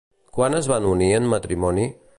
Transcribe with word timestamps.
Quan 0.37 0.59
es 0.59 0.69
van 0.71 0.87
unir 0.93 1.11
en 1.19 1.29
matrimoni? 1.35 1.89